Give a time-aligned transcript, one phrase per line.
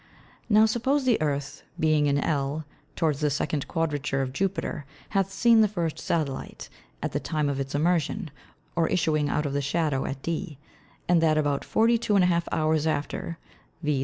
[0.49, 2.65] Now suppose the Earth, being in L,
[2.95, 6.69] towards the second Quadrature of Jupiter, hath seen the first Satellit,
[7.03, 8.31] at the time of its emersion,
[8.75, 10.57] or issuing out of the shadow at D,
[11.07, 13.37] and that about 42½ Hours after
[13.85, 13.99] (_viz.